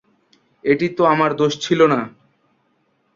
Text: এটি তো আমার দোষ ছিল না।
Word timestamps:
এটি 0.65 0.87
তো 0.97 1.03
আমার 1.05 1.31
দোষ 1.39 1.53
ছিল 1.65 1.79
না। 1.93 1.99